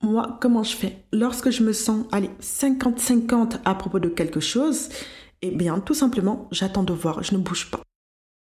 Moi, 0.08 0.38
comment 0.40 0.64
je 0.64 0.74
fais? 0.74 1.04
Lorsque 1.12 1.50
je 1.50 1.64
me 1.64 1.74
sens, 1.74 2.06
allez, 2.14 2.30
50-50 2.40 3.60
à 3.66 3.76
propos 3.76 4.00
de 4.00 4.08
quelque 4.08 4.40
chose, 4.40 4.88
eh 5.42 5.52
bien, 5.52 5.82
tout 5.82 5.94
simplement, 5.94 6.48
j'attends 6.50 6.86
de 6.86 6.94
voir, 6.94 7.24
je 7.24 7.36
ne 7.36 7.40
bouge 7.40 7.70
pas. 7.70 7.82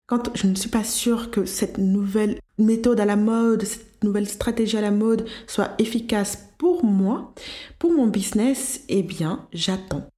Quand 0.06 0.34
je 0.34 0.46
ne 0.46 0.54
suis 0.54 0.70
pas 0.70 0.84
sûre 0.84 1.30
que 1.30 1.44
cette 1.44 1.76
nouvelle 1.76 2.40
méthode 2.56 2.98
à 2.98 3.04
la 3.04 3.16
mode, 3.16 3.62
cette 3.64 4.02
nouvelle 4.02 4.26
stratégie 4.26 4.78
à 4.78 4.80
la 4.80 4.90
mode 4.90 5.26
soit 5.46 5.72
efficace 5.76 6.48
pour 6.56 6.82
moi, 6.82 7.34
pour 7.78 7.92
mon 7.92 8.06
business, 8.06 8.82
eh 8.88 9.02
bien, 9.02 9.46
j'attends. 9.52 10.08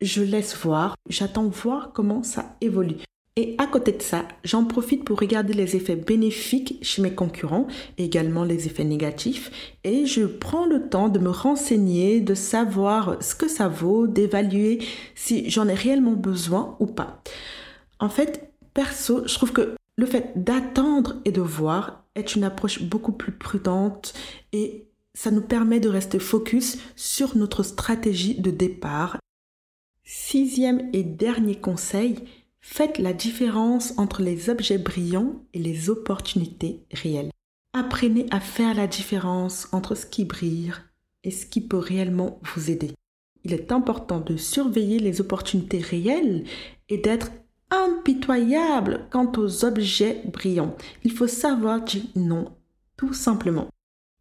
Je 0.00 0.24
laisse 0.24 0.56
voir, 0.56 0.96
j'attends 1.08 1.46
voir 1.46 1.92
comment 1.92 2.24
ça 2.24 2.56
évolue. 2.60 3.04
Et 3.36 3.54
à 3.58 3.66
côté 3.66 3.92
de 3.92 4.02
ça, 4.02 4.26
j'en 4.44 4.64
profite 4.64 5.04
pour 5.04 5.18
regarder 5.18 5.52
les 5.52 5.76
effets 5.76 5.96
bénéfiques 5.96 6.78
chez 6.82 7.00
mes 7.00 7.14
concurrents, 7.14 7.68
également 7.96 8.44
les 8.44 8.66
effets 8.66 8.84
négatifs, 8.84 9.76
et 9.84 10.04
je 10.04 10.24
prends 10.24 10.66
le 10.66 10.88
temps 10.88 11.08
de 11.08 11.20
me 11.20 11.30
renseigner, 11.30 12.20
de 12.20 12.34
savoir 12.34 13.22
ce 13.22 13.34
que 13.34 13.48
ça 13.48 13.68
vaut, 13.68 14.08
d'évaluer 14.08 14.80
si 15.14 15.48
j'en 15.48 15.68
ai 15.68 15.74
réellement 15.74 16.12
besoin 16.12 16.76
ou 16.80 16.86
pas. 16.86 17.22
En 18.00 18.08
fait, 18.08 18.52
perso, 18.74 19.26
je 19.26 19.34
trouve 19.34 19.52
que 19.52 19.76
le 19.96 20.06
fait 20.06 20.32
d'attendre 20.34 21.16
et 21.24 21.30
de 21.30 21.40
voir 21.40 22.04
est 22.14 22.34
une 22.34 22.44
approche 22.44 22.82
beaucoup 22.82 23.12
plus 23.12 23.32
prudente 23.32 24.12
et 24.52 24.86
ça 25.14 25.30
nous 25.30 25.42
permet 25.42 25.80
de 25.80 25.88
rester 25.88 26.18
focus 26.18 26.78
sur 26.96 27.36
notre 27.36 27.62
stratégie 27.62 28.40
de 28.40 28.50
départ. 28.50 29.18
Sixième 30.04 30.88
et 30.92 31.04
dernier 31.04 31.56
conseil, 31.56 32.16
Faites 32.60 32.98
la 32.98 33.12
différence 33.12 33.94
entre 33.98 34.22
les 34.22 34.50
objets 34.50 34.78
brillants 34.78 35.44
et 35.54 35.58
les 35.58 35.90
opportunités 35.90 36.84
réelles. 36.92 37.30
Apprenez 37.72 38.26
à 38.30 38.40
faire 38.40 38.74
la 38.74 38.86
différence 38.86 39.68
entre 39.72 39.94
ce 39.94 40.06
qui 40.06 40.24
brille 40.24 40.72
et 41.24 41.30
ce 41.30 41.46
qui 41.46 41.60
peut 41.60 41.78
réellement 41.78 42.40
vous 42.54 42.70
aider. 42.70 42.92
Il 43.44 43.52
est 43.52 43.72
important 43.72 44.20
de 44.20 44.36
surveiller 44.36 44.98
les 44.98 45.20
opportunités 45.20 45.78
réelles 45.78 46.44
et 46.88 46.98
d'être 46.98 47.30
impitoyable 47.70 49.06
quant 49.10 49.30
aux 49.36 49.64
objets 49.64 50.22
brillants. 50.26 50.76
Il 51.04 51.12
faut 51.12 51.26
savoir 51.26 51.82
dire 51.82 52.02
non, 52.16 52.52
tout 52.96 53.14
simplement. 53.14 53.68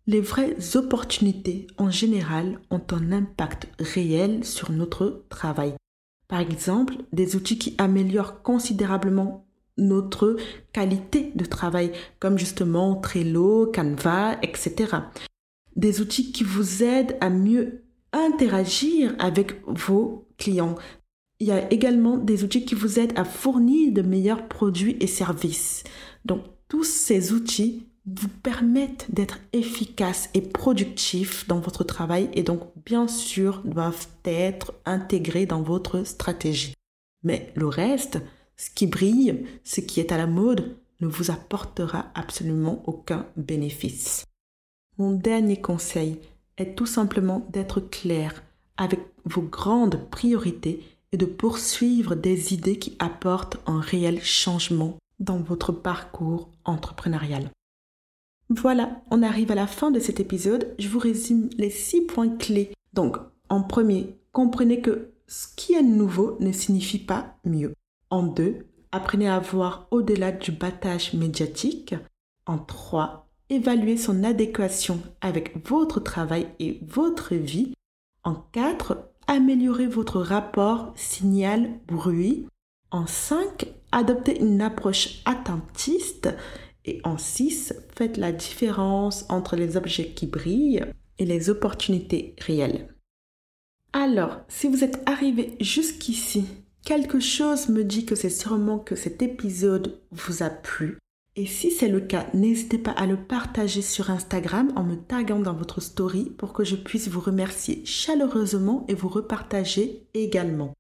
Les 0.08 0.22
vraies 0.22 0.56
opportunités 0.76 1.68
en 1.78 1.92
général 1.92 2.60
ont 2.72 2.82
un 2.92 3.12
impact 3.12 3.68
réel 3.80 4.46
sur 4.46 4.72
notre 4.72 5.26
travail. 5.30 5.74
Par 6.30 6.40
exemple, 6.40 6.96
des 7.12 7.36
outils 7.36 7.58
qui 7.58 7.76
améliorent 7.80 8.44
considérablement 8.44 9.48
notre 9.78 10.38
qualité 10.72 11.32
de 11.36 11.44
travail, 11.44 11.92
comme 12.20 12.38
justement 12.38 12.96
Trello, 12.96 13.72
Canva, 13.74 14.38
etc. 14.44 14.96
Des 15.76 16.02
outils 16.02 16.32
qui 16.32 16.44
vous 16.44 16.84
aident 16.84 17.18
à 17.20 17.30
mieux 17.30 17.84
interagir 18.14 19.16
avec 19.18 19.62
vos 19.68 20.28
clients. 20.38 20.76
Il 21.40 21.48
y 21.48 21.52
a 21.52 21.72
également 21.72 22.18
des 22.18 22.44
outils 22.44 22.66
qui 22.66 22.76
vous 22.76 23.00
aident 23.00 23.18
à 23.18 23.24
fournir 23.24 23.92
de 23.92 24.02
meilleurs 24.04 24.48
produits 24.48 24.98
et 25.00 25.08
services. 25.08 25.84
Donc, 26.26 26.44
tous 26.68 26.84
ces 26.84 27.34
outils 27.34 27.88
vous 28.16 28.30
permettent 28.30 29.08
d'être 29.10 29.40
efficace 29.54 30.30
et 30.34 30.42
productif 30.42 31.48
dans 31.48 31.60
votre 31.60 31.84
travail 31.84 32.30
et 32.34 32.44
donc 32.44 32.62
bien 32.86 33.08
sûr 33.08 33.62
doivent 33.66 34.08
être 34.26 34.74
intégrés 34.86 35.46
dans 35.46 35.62
votre 35.62 36.04
stratégie. 36.04 36.74
Mais 37.24 37.52
le 37.56 37.68
reste, 37.68 38.20
ce 38.58 38.70
qui 38.70 38.88
brille, 38.88 39.46
ce 39.64 39.82
qui 39.82 40.00
est 40.00 40.12
à 40.12 40.18
la 40.18 40.28
mode, 40.28 40.78
ne 41.02 41.08
vous 41.08 41.32
apportera 41.32 42.08
absolument 42.16 42.84
aucun 42.86 43.26
bénéfice. 43.38 44.26
Mon 44.98 45.12
dernier 45.12 45.62
conseil 45.62 46.20
est 46.58 46.76
tout 46.76 46.86
simplement 46.86 47.48
d'être 47.52 47.80
clair 47.80 48.44
avec 48.78 49.00
vos 49.26 49.42
grandes 49.42 50.10
priorités 50.10 50.84
et 51.12 51.18
de 51.18 51.26
poursuivre 51.26 52.16
des 52.16 52.54
idées 52.54 52.80
qui 52.80 52.96
apportent 53.00 53.58
un 53.66 53.80
réel 53.80 54.22
changement 54.22 54.98
dans 55.20 55.40
votre 55.40 55.72
parcours 55.72 56.50
entrepreneurial. 56.66 57.50
Voilà, 58.50 59.02
on 59.12 59.22
arrive 59.22 59.52
à 59.52 59.56
la 59.56 59.68
fin 59.68 59.92
de 59.92 60.00
cet 60.00 60.20
épisode. 60.20 60.74
Je 60.80 60.90
vous 60.90 60.98
résume 60.98 61.50
les 61.58 61.70
six 61.70 62.02
points 62.02 62.36
clés. 62.36 62.74
Donc, 62.94 63.18
en 63.48 63.62
premier, 63.62 64.18
comprenez 64.32 64.82
que 64.82 65.12
ce 65.28 65.48
qui 65.56 65.74
est 65.74 65.84
nouveau 65.84 66.36
ne 66.40 66.52
signifie 66.52 66.98
pas 66.98 67.38
mieux. 67.46 67.74
En 68.10 68.24
deux, 68.24 68.66
apprenez 68.92 69.30
à 69.30 69.40
voir 69.40 69.88
au-delà 69.92 70.32
du 70.32 70.52
battage 70.52 71.14
médiatique. 71.14 71.94
En 72.48 72.58
trois, 72.58 73.28
évaluez 73.52 73.98
son 73.98 74.24
adéquation 74.24 75.00
avec 75.22 75.68
votre 75.68 76.00
travail 76.00 76.48
et 76.58 76.80
votre 76.88 77.36
vie. 77.36 77.74
En 78.24 78.34
quatre, 78.34 78.98
améliorez 79.28 79.86
votre 79.86 80.20
rapport 80.20 80.92
signal-bruit. 80.96 82.48
En 82.90 83.06
cinq, 83.06 83.68
adoptez 83.92 84.42
une 84.42 84.62
approche 84.62 85.22
attentiste. 85.26 86.30
Et 86.86 87.02
en 87.04 87.18
6, 87.18 87.74
faites 87.96 88.18
la 88.18 88.32
différence 88.32 89.26
entre 89.30 89.56
les 89.56 89.78
objets 89.78 90.10
qui 90.10 90.28
brillent 90.28 90.86
et 91.18 91.26
les 91.26 91.50
opportunités 91.50 92.36
réelles. 92.40 92.88
Alors, 93.94 94.38
si 94.48 94.68
vous 94.68 94.84
êtes 94.84 95.02
arrivé 95.06 95.56
jusqu'ici, 95.60 96.46
quelque 96.86 97.20
chose 97.20 97.70
me 97.70 97.84
dit 97.84 98.06
que 98.06 98.16
c'est 98.16 98.30
sûrement 98.30 98.80
que 98.80 98.96
cet 98.96 99.22
épisode 99.22 100.00
vous 100.12 100.44
a 100.44 100.50
plu. 100.50 100.98
Et 101.36 101.46
si 101.46 101.72
c'est 101.72 101.88
le 101.88 102.02
cas, 102.02 102.28
n'hésitez 102.34 102.78
pas 102.78 102.92
à 102.92 103.06
le 103.06 103.18
partager 103.18 103.82
sur 103.82 104.10
Instagram 104.10 104.72
en 104.76 104.84
me 104.84 104.96
taguant 104.96 105.40
dans 105.40 105.54
votre 105.54 105.82
story 105.82 106.32
pour 106.38 106.54
que 106.54 106.64
je 106.64 106.76
puisse 106.76 107.08
vous 107.08 107.22
remercier 107.22 107.82
chaleureusement 107.86 108.86
et 108.88 108.94
vous 108.94 109.10
repartager 109.10 110.08
également. 110.14 110.74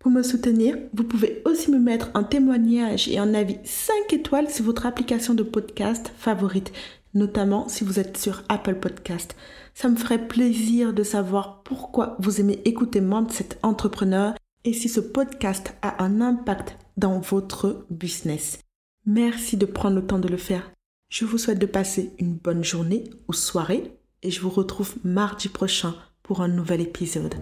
Pour 0.00 0.10
me 0.10 0.22
soutenir, 0.22 0.78
vous 0.94 1.04
pouvez 1.04 1.42
aussi 1.44 1.70
me 1.70 1.78
mettre 1.78 2.10
un 2.14 2.22
témoignage 2.22 3.06
et 3.08 3.18
un 3.18 3.34
avis 3.34 3.58
5 3.64 4.14
étoiles 4.14 4.48
sur 4.48 4.64
votre 4.64 4.86
application 4.86 5.34
de 5.34 5.42
podcast 5.42 6.10
favorite, 6.16 6.72
notamment 7.12 7.68
si 7.68 7.84
vous 7.84 8.00
êtes 8.00 8.16
sur 8.16 8.42
Apple 8.48 8.76
Podcast. 8.76 9.36
Ça 9.74 9.90
me 9.90 9.96
ferait 9.96 10.26
plaisir 10.26 10.94
de 10.94 11.02
savoir 11.02 11.62
pourquoi 11.64 12.16
vous 12.18 12.40
aimez 12.40 12.62
écouter 12.64 13.02
Mindset 13.02 13.58
Entrepreneur 13.62 14.32
et 14.64 14.72
si 14.72 14.88
ce 14.88 15.00
podcast 15.00 15.74
a 15.82 16.02
un 16.02 16.22
impact 16.22 16.78
dans 16.96 17.20
votre 17.20 17.84
business. 17.90 18.58
Merci 19.04 19.58
de 19.58 19.66
prendre 19.66 19.96
le 19.96 20.06
temps 20.06 20.18
de 20.18 20.28
le 20.28 20.38
faire. 20.38 20.70
Je 21.10 21.26
vous 21.26 21.36
souhaite 21.36 21.58
de 21.58 21.66
passer 21.66 22.14
une 22.18 22.36
bonne 22.36 22.64
journée 22.64 23.04
ou 23.28 23.34
soirée 23.34 23.98
et 24.22 24.30
je 24.30 24.40
vous 24.40 24.48
retrouve 24.48 24.94
mardi 25.04 25.50
prochain 25.50 25.94
pour 26.22 26.40
un 26.40 26.48
nouvel 26.48 26.80
épisode. 26.80 27.34